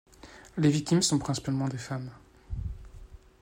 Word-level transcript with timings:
Les 0.57 0.71
victimes 0.71 1.03
sont 1.03 1.19
principalement 1.19 1.67
des 1.67 1.77
femmes. 1.77 2.09